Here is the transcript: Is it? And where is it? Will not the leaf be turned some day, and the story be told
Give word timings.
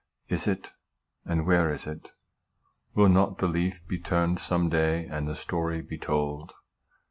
Is 0.29 0.47
it? 0.47 0.73
And 1.25 1.45
where 1.45 1.71
is 1.71 1.85
it? 1.85 2.11
Will 2.95 3.07
not 3.07 3.37
the 3.37 3.47
leaf 3.47 3.85
be 3.87 3.99
turned 3.99 4.39
some 4.39 4.67
day, 4.67 5.05
and 5.05 5.27
the 5.27 5.35
story 5.35 5.83
be 5.83 5.99
told 5.99 6.53